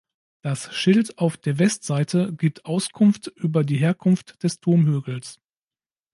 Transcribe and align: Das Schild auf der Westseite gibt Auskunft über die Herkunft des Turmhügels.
Das 0.41 0.73
Schild 0.73 1.19
auf 1.19 1.37
der 1.37 1.59
Westseite 1.59 2.33
gibt 2.33 2.65
Auskunft 2.65 3.27
über 3.35 3.63
die 3.63 3.77
Herkunft 3.77 4.41
des 4.41 4.59
Turmhügels. 4.59 5.39